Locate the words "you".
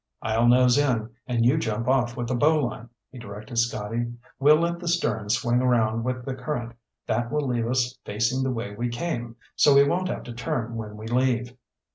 1.45-1.59